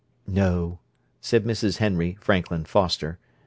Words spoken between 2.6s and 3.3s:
Foster.